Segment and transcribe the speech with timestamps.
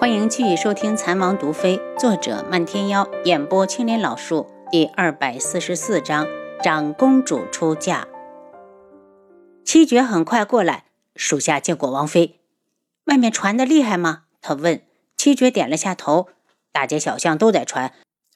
[0.00, 6.26] 欢迎继续收听《残王毒妃》，作者漫天妖，演播青莲老树，第二百四十四章：
[6.62, 8.08] 长公主出嫁。
[9.62, 10.84] 七绝很快过来，
[11.14, 12.40] 属下见过王妃。
[13.04, 14.22] 外面传的厉害吗？
[14.40, 14.80] 他问。
[15.18, 16.28] 七绝点了下头，
[16.72, 17.92] 大街小巷都在传，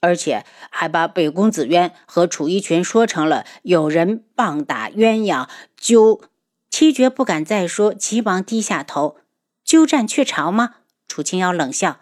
[0.00, 6.20] 而且还把北宫紫渊和楚衣群说成了有人棒打鸳鸯纠。
[6.70, 9.16] 七绝不敢再说，急忙低下头。
[9.64, 10.76] 鸠占鹊巢吗？
[11.18, 11.98] 楚清瑶冷笑：“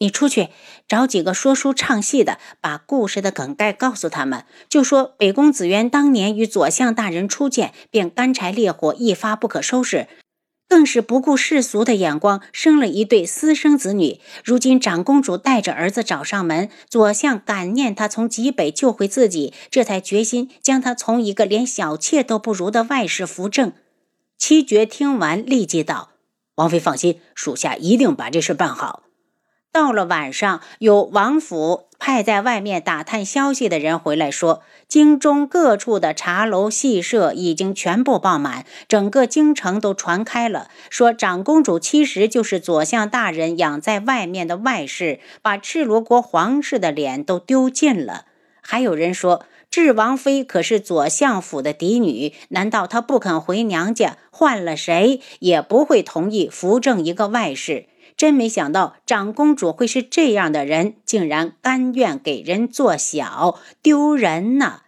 [0.00, 0.48] 你出去
[0.88, 4.46] 找几个说书唱戏的，把故事的梗概告诉他们。
[4.70, 10.08] 就说北宫紫渊当年与左相大人初见，便干柴烈火，一发不可收拾，
[10.66, 14.18] 更是不顾世俗的眼光，生了一对私生子女。
[14.42, 23.74] 如今长公主带着儿子找上门，左相感念他从极北救回自己，这才决心将他从一个连小妾都不如的外室扶正。”
[24.38, 26.13] 七绝听完，立即道。
[26.56, 29.02] 王妃放心，属下一定把这事办好。
[29.72, 48.26] 到了晚上，有王府派在外面打探消息的人回来说，京中各处的茶楼戏社已经全部爆满，整个京城都传开了，说长公主其实就是左相大人养在外面的外室，把赤罗国皇室的脸都丢尽了。
[48.60, 49.44] 还有人说。
[49.74, 54.18] 智王妃可是左相府的嫡女，难道她不肯回娘家？
[54.30, 57.86] 换了谁也不会同意扶正一个外室。
[58.16, 64.82] 真没想到长公主会是这样的人，竟然甘愿给人做小，丢人呐！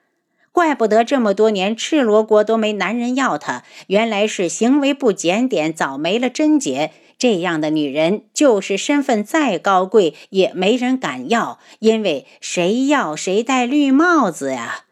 [0.53, 6.93] 怪不得这么多年赤罗国都没男人要她，原来是行为不检点，早没了贞洁。
[7.19, 14.85] 这样的女人，就是身份再高贵，也没人敢要，因为谁要谁戴绿帽子呀。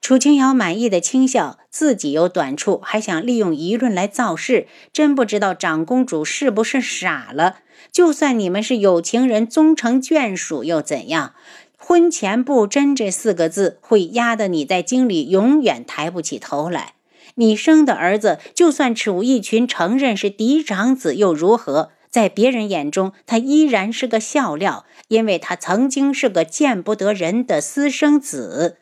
[0.00, 7.58] 楚清瑶满意的轻笑，自己有短处，还想利用舆论来造势，真不知道长公主是不是傻了。
[7.92, 11.34] 就算你们是有情人终成眷属，又怎样？
[11.78, 16.94] 婚前不贞这四个字，会压得你在京里永远抬不起头来。
[17.36, 21.90] 你生的儿子，就算楚义群承认是嫡长子，又如何？
[22.10, 28.76] 在别人眼中，他依然是个笑料，因为他曾经是个见不得人的私生子。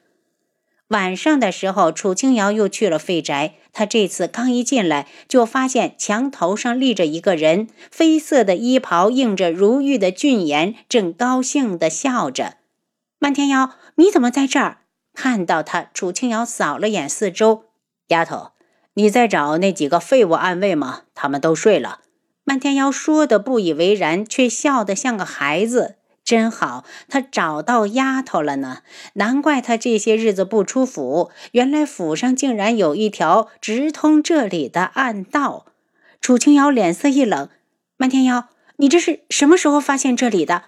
[0.88, 3.54] 晚上的时候，楚清瑶又去了废宅。
[3.72, 12.54] 他这次刚一进来，就发现墙头上立着一个人，绯色的衣袍映着如玉的俊颜，正高兴地笑着。
[13.20, 14.78] 漫天瑶，你怎么在这儿？
[15.14, 17.69] 看到他，楚清瑶扫了眼四周。
[18.10, 18.50] 丫头，
[18.94, 21.02] 你在找那几个废物暗卫吗？
[21.14, 22.00] 他们都睡了。
[22.42, 25.96] 漫天妖说的不以为然，却笑得像个孩子。
[26.24, 28.78] 真好，他找到丫头了呢。
[29.14, 35.66] 难怪他这些日子不出府，原来府上竟然有一条直通这里的暗道。
[36.20, 37.48] 楚清瑶脸色一冷
[37.96, 40.64] ：“漫天妖，你这是什么时候发现这里的？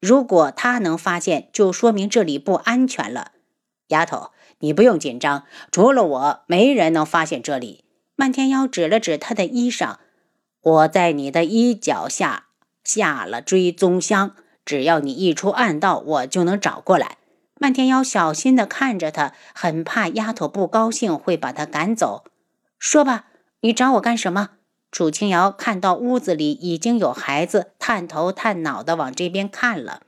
[0.00, 3.32] 如果他能发现，就说明这里不安全了。”
[3.88, 4.30] 丫头。
[4.60, 7.84] 你不用紧张，除了我，没人能发现这里。
[8.16, 9.96] 漫天妖指了指他的衣裳，
[10.60, 12.46] 我在你的衣角下
[12.82, 17.18] 下了追踪箱，只要你一出暗道，我就能找过来。
[17.60, 22.24] 漫天妖小心地看着他，很怕丫头不高兴会把他赶走。
[22.78, 23.26] 说吧，
[23.60, 24.50] 你找我干什么？
[24.90, 30.02] 楚清瑶看到屋子里已经有孩子，探头探脑地往这边看了。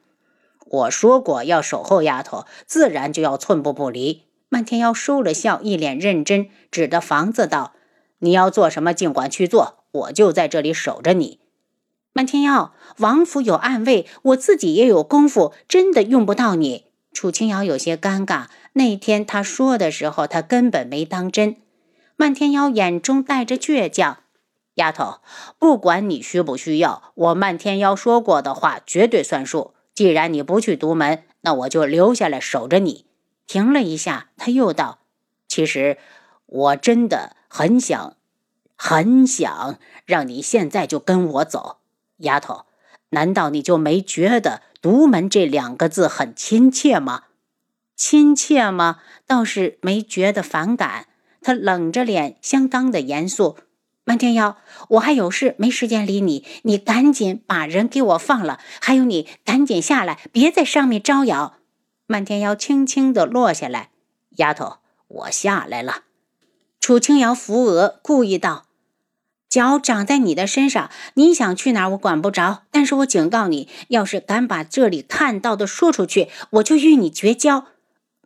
[0.66, 4.24] 我说过要守候丫头，自然就要寸步不离。
[4.52, 7.72] 漫天妖收了笑，一脸认真，指着房子道
[8.18, 11.38] ：“你要做什么，尽管去做，我就在这里守着你。”
[12.12, 16.86] 漫天妖，王府有暗卫，我自己也有功夫，真的用不到你。
[17.12, 21.54] 楚清瑶有些尴尬，那天他说的时候，他根本没当真。
[22.16, 24.18] 漫天妖眼中带着倔强
[24.74, 25.20] ：“丫头，
[25.60, 29.74] 不管你需不需要，我漫天妖说过的话绝对算数。
[29.94, 33.06] 既然你不去独门，那我就留下来守着你。”
[33.50, 35.00] 停了一下，他又道
[35.48, 35.98] ：“其实
[36.46, 38.14] 我真的很想，
[38.76, 41.78] 很想让你现在就跟我走，
[42.18, 42.66] 丫头。
[43.08, 47.24] 难道你就没觉得‘独门’这两个字很亲切吗？
[47.96, 49.00] 亲切吗？
[49.26, 51.06] 倒是没觉得反感。”
[51.42, 53.56] 他冷着脸，相当的严肃。
[54.04, 54.58] 漫天妖，
[54.90, 56.46] 我还有事，没时间理你。
[56.62, 58.60] 你赶紧把人给我放了。
[58.80, 61.56] 还有你，赶紧下来，别在上面招摇。
[62.10, 63.90] 漫天妖轻轻地落下来，
[64.30, 66.02] 丫头，我下来了。
[66.80, 68.64] 楚清瑶扶额，故意道
[69.48, 72.62] ：“脚长在你的身上，你想去哪儿，我管不着。
[72.72, 77.66] 但是我警告你，要是敢把这里看到的说出去，我就与你绝交。”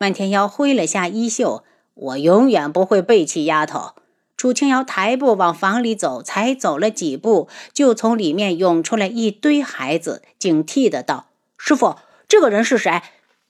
[0.00, 3.90] 漫天妖挥了下衣袖：“我永远不会背弃丫头。”
[4.38, 11.26] 楚清瑶抬步往房里走，才走了几步，就从里面涌出来一堆孩子，警惕的道
[11.58, 11.96] ：“师傅，
[12.26, 13.02] 这个人是谁？”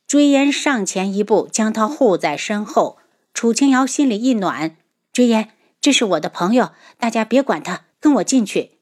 [0.06, 2.98] 追烟上前一步，将他护在身后。
[3.32, 4.76] 楚清瑶心里一暖
[5.12, 8.72] ：“追烟，这是我的朋友，大家别管他，跟我进去。”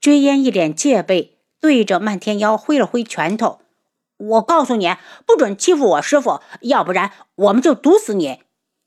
[0.00, 3.60] 追烟一脸戒备，对着漫天妖挥了挥拳头
[4.16, 4.94] ：“我告诉你，
[5.26, 8.40] 不准欺负我师傅，要不然我们就毒死你！”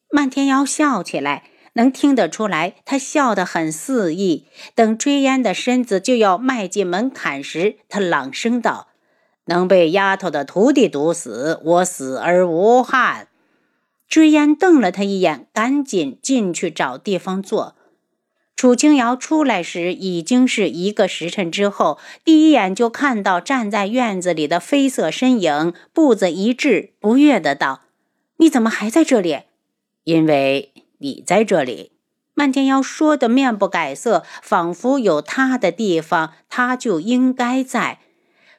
[0.09, 1.44] 漫天妖笑起来。
[1.74, 4.47] 能听得出来，他笑得很肆意。
[4.74, 8.88] 等追烟的身子就要迈进门槛时，他朗声道
[9.50, 13.28] ：“能被丫头的徒弟毒死，我死而无憾。”
[14.07, 17.75] 追烟瞪了他一眼，赶紧进去找地方坐。
[18.56, 27.81] 楚清瑶出来时已经是一个时辰之后，第一眼就看到站在院子里的绯色身影，步子一滞，不悦的道
[28.40, 29.40] ：“你怎么还在这里？”
[30.06, 30.72] 因为。
[31.01, 31.94] 你在这里，
[32.34, 38.00] 漫天妖说的面不改色，仿佛有他的地方，他就应该在。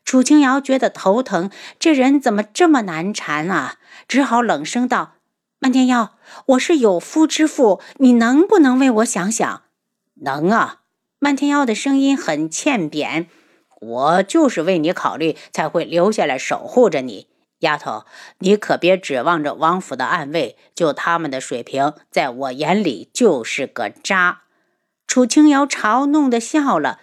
[0.05, 3.77] 楚清瑶觉得头疼，这人怎么这么难缠啊？
[4.09, 5.15] 只好冷声道
[5.61, 6.17] ：“漫天妖，
[6.47, 9.63] 我是有夫之妇，你能不能为我想想
[10.23, 10.79] ？”“能啊。”
[11.23, 13.29] 漫天妖的声音很欠扁
[13.81, 17.29] ，“我就是为你考虑，才会留下来守护着你。”
[17.61, 18.07] 丫头，
[18.39, 24.45] 你可别指望着王府的暗卫，就他们的水平，在我眼里就是个渣。
[25.07, 27.01] 楚清瑶嘲弄的笑了，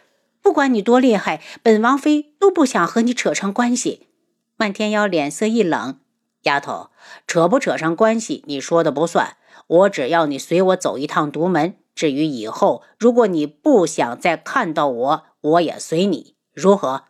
[0.47, 4.07] 不管你多厉害，本王妃都不想和你扯上关系。
[4.55, 5.99] 漫天妖脸色一冷，
[6.43, 6.89] 丫头，
[7.27, 9.35] 扯不扯上关系，你说的不算，
[9.67, 11.75] 我只要你随我走一趟独门。
[11.93, 17.03] 至于以后，如果你不想再看到我，我也随你，如何？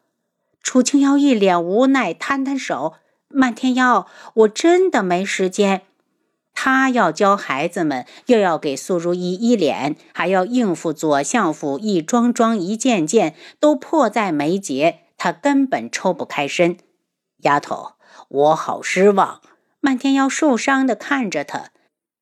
[0.63, 2.95] 楚青瑶一脸无奈，摊摊手。
[3.27, 5.83] 漫天妖，我真的没时间。
[6.59, 16.77] 他要教孩子们，又要给苏如意医脸，还要应付左相府一桩桩、一件件，都迫在眉睫，他根本抽不开身。
[17.43, 17.91] 丫头，
[18.27, 19.39] 我好失望。
[19.79, 21.65] 漫天妖受伤的看着他，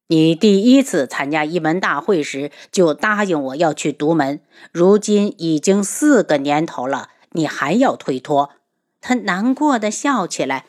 [0.09, 4.41] 你第一次参加一门大会时就答应我要去独门，
[4.73, 8.49] 如今已经四个年头了，你还要推脱？
[8.99, 10.65] 他难过的笑起来。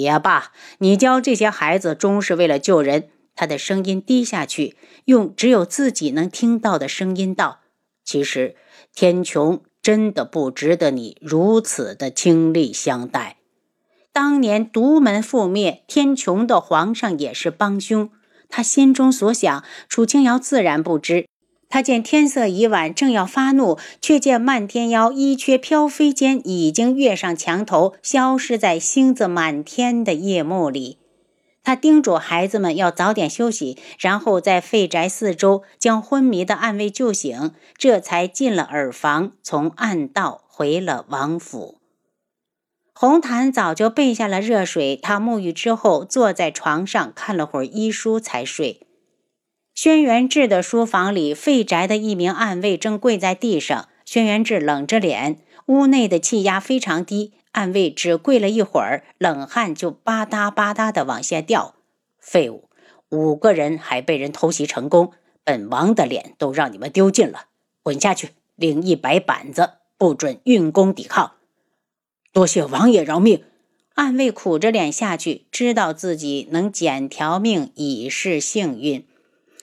[0.00, 3.08] 也罢，你教这些孩子终是为了救人。
[3.34, 7.60] 他的声音低下去，用只有自己能听到的声音道
[8.02, 8.56] ：“其实
[8.94, 13.36] 天穹真的不值得你如此的倾力相待。
[14.10, 18.10] 当年独门覆灭，天穹的皇上也是帮凶。
[18.48, 21.26] 他心中所想，楚清瑶自然不知。”
[21.68, 30.98] 他见天色已晚，正要发怒，却见漫天妖衣缺飘飞间已经跃上墙头，消失在星子满天的夜幕里。
[31.64, 41.78] 他叮嘱孩子们要早点休息，然后在废宅四周将昏迷的暗卫救醒，这才进了耳房，从暗道回了王府。
[42.94, 48.85] 红檀早就备下了热水，他沐浴之后坐在床上看了会儿医书才睡。
[49.76, 53.90] 轩辕志的书房里，废宅的一名暗卫正跪在地上。
[54.06, 61.74] 轩辕志冷着脸，屋内的气压非常低，暗卫只跪了一会儿，冷汗就吧嗒吧嗒的往下掉。
[62.18, 62.70] 废物，
[63.10, 65.12] 五个人还被人偷袭成功，
[65.44, 67.48] 本王的脸都让你们丢尽了！
[67.82, 71.32] 滚下去，领一百板子，不准运功抵抗。
[72.32, 73.44] 多谢王爷饶命！
[73.96, 79.06] 暗卫苦着脸下去，知道自己能捡条命已是幸运。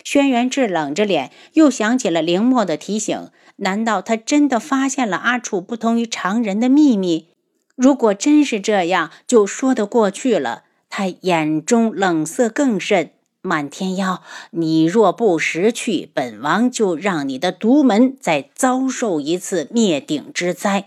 [0.03, 3.29] 轩辕志冷着脸，又想起了凌墨的提醒。
[3.57, 7.27] 难道他真的发现了阿楚不同于常人的秘密？
[7.75, 10.63] 如果真是这样，就说得过去了。
[10.89, 13.11] 他眼中冷色更甚。
[13.45, 20.85] 漫天妖，你若不识趣，本王就让你的独门再遭受一次灭顶之灾。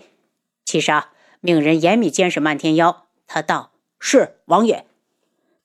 [0.64, 3.04] 七杀，命人严密监视漫天妖。
[3.26, 4.86] 他道：“是王爷。”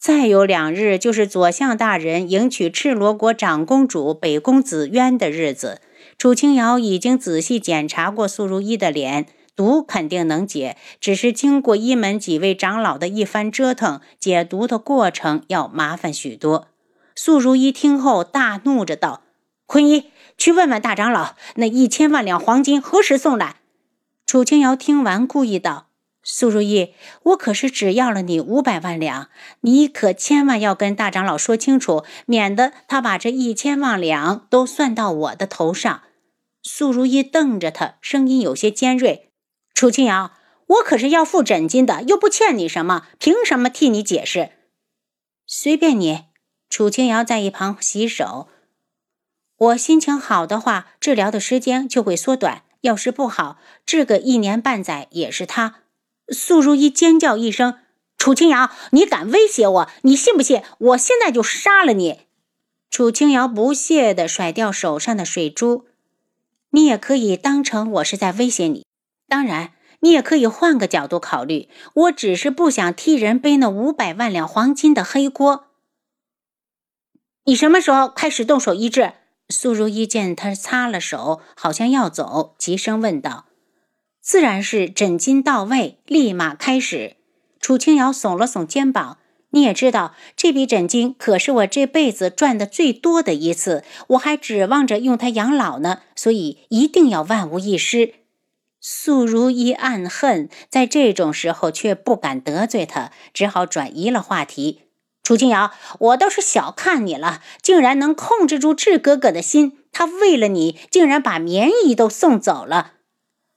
[0.01, 5.79] 再有两日，就是左相大人迎娶赤罗国长公主北宫紫渊的日子。
[6.17, 16.69] 楚清瑶已经仔细检查过素如意的脸，毒肯定能解，只是经过一门几位长老的一番折腾，解毒的过程要麻烦许多。
[17.15, 19.21] 素如意听后大怒着道
[19.67, 20.05] ：“坤一，
[20.35, 23.57] 去问问大长老，那一千万两黄金何时送来？”
[24.25, 25.90] 楚清瑶听完，故意道。
[26.23, 29.29] 苏如意，我可是只要了你五百万两，
[29.61, 36.03] 你可千万要跟大长老说清楚，免得他把这一千万两都算到我的头上。
[36.63, 39.31] 苏如意瞪着他，声音有些尖锐
[39.73, 40.31] ：“楚清瑶，
[40.67, 44.51] 我可是要付诊金的，又不欠你什么，凭什么替你解释？”
[45.47, 46.25] 随便你。
[46.69, 48.47] 楚清瑶在一旁洗手。
[49.57, 55.79] 我心情好的话，治疗的时间就会缩短；要是不好，治个一年半载也是他。
[56.31, 57.79] 素如意尖叫一声
[58.17, 59.89] ：“楚清瑶，你敢威胁我？
[60.01, 62.21] 你信不信我现在就杀了你？”
[62.89, 65.85] 楚清瑶不屑地甩掉手上的水珠
[66.71, 68.85] ：“你也可以当成我是在威胁你。
[69.27, 69.71] 当然，
[70.01, 75.67] 你也可以换个角度考虑，我只是不想替人背那五百万两黄金的黑锅。”
[77.45, 79.13] 你什么时候开始动手医治？
[79.49, 83.45] 苏如意见他擦了手，好像要走，急声问道
[84.21, 87.15] ：“自然是诊金到位，立马开始。”
[87.59, 89.17] 楚清瑶耸了耸肩膀
[89.51, 98.13] ：“你也知道，这笔诊金可是我这辈子赚的最多的一次，我还指望着用它养老呢，所以一定要万无一失。”
[98.83, 104.81] 素如一暗恨，在这种时候却不敢得罪他，只好转移了话题。
[105.21, 109.77] 楚清瑶，我倒是小看你了，竟然能控制住智哥哥的心。
[109.91, 112.93] 他为了你，竟然把棉衣都送走了。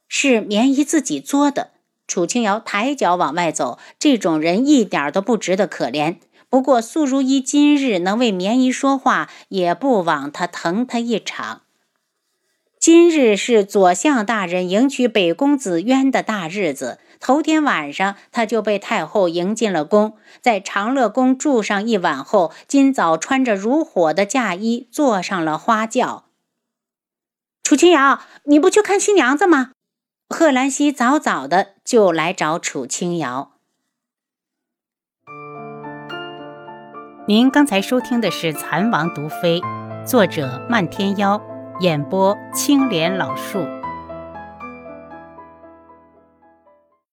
[0.07, 1.71] 是棉衣自己作的。
[2.07, 6.17] 楚清瑶抬脚往外走，这种人一点都不值得可怜。
[6.49, 11.63] 不过素如意今日能为棉衣说话，也不枉他疼他一场。
[12.79, 16.99] 今日是左相大人迎娶北公子渊的大日子。
[17.19, 26.25] 头天晚上，他就被太后迎进了宫，在长乐宫住上一晚后，今早穿着如火的嫁衣，坐上了花轿。
[27.63, 29.71] 楚清瑶，你不去看新娘子吗？
[30.27, 33.51] 贺兰溪早早的就来找楚清瑶。
[37.27, 39.61] 您刚才收听的是《蚕王毒妃》，
[40.05, 41.39] 作者漫天妖，
[41.79, 43.59] 演播青莲老树。